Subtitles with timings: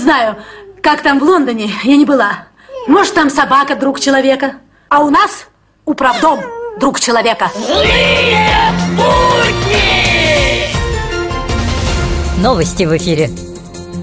[0.00, 0.36] знаю,
[0.82, 2.46] как там в Лондоне, я не была.
[2.88, 4.54] Может, там собака друг человека.
[4.88, 5.46] А у нас
[5.84, 6.40] управдом
[6.80, 7.50] друг человека.
[7.54, 9.80] Злые будни!
[12.42, 13.30] Новости в эфире.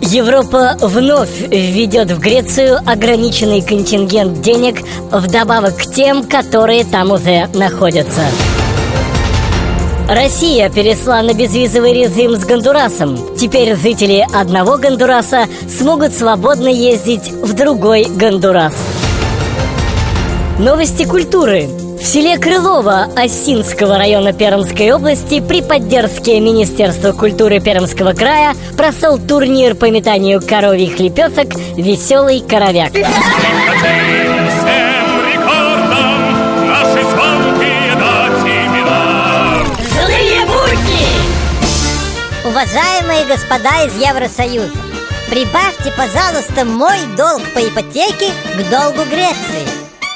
[0.00, 8.22] Европа вновь введет в Грецию ограниченный контингент денег вдобавок к тем, которые там уже находятся.
[10.08, 13.36] Россия перешла на безвизовый режим с Гондурасом.
[13.36, 18.74] Теперь жители одного Гондураса смогут свободно ездить в другой Гондурас.
[20.58, 21.68] Новости культуры.
[22.00, 29.76] В селе Крылово Осинского района Пермской области при поддержке Министерства культуры Пермского края прошел турнир
[29.76, 32.92] по метанию коровьих лепесок «Веселый коровяк».
[42.62, 44.70] Уважаемые господа из Евросоюза,
[45.28, 49.66] прибавьте, пожалуйста, мой долг по ипотеке к долгу Греции.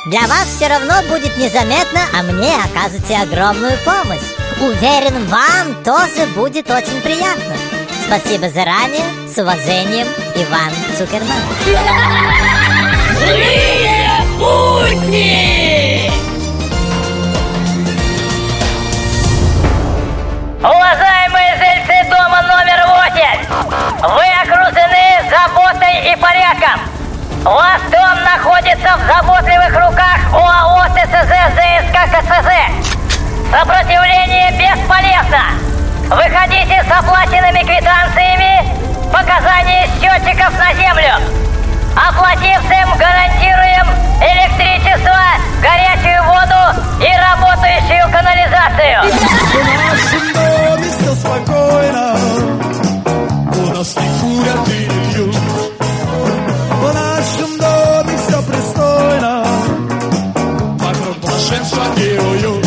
[0.07, 4.23] Для вас все равно будет незаметно, а мне оказываете огромную помощь.
[4.61, 7.57] Уверен, вам тоже будет очень приятно.
[8.07, 9.03] Спасибо заранее.
[9.27, 11.43] С уважением, Иван Цукерман.
[27.47, 32.51] Дом находится в заботливых руках ОАО ТСЗ ЗСК КСЗ.
[33.53, 35.55] Сопротивление бесполезно.
[36.09, 38.67] Выходите с оплаченными квитанциями,
[39.13, 40.16] показания счетчиков
[61.47, 62.67] Вокруг блаженства героют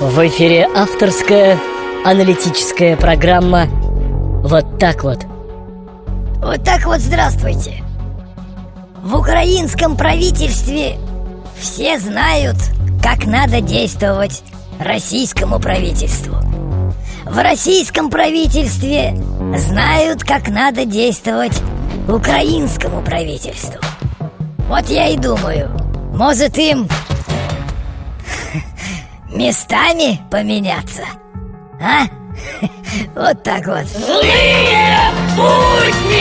[0.00, 1.58] В эфире авторская
[2.04, 5.24] аналитическая программа «Вот так вот».
[6.36, 7.82] Вот так вот здравствуйте.
[9.02, 10.96] В украинском правительстве
[11.58, 12.56] все знают,
[13.02, 14.42] как надо действовать
[14.78, 16.36] российскому правительству.
[17.24, 19.16] В российском правительстве
[19.56, 21.60] знают, как надо действовать
[22.08, 23.80] украинскому правительству.
[24.68, 25.83] Вот я и думаю,
[26.14, 26.88] может им
[29.28, 31.02] местами поменяться?
[31.80, 32.04] А?
[33.14, 33.86] Вот так вот.
[33.86, 36.13] Злые будни!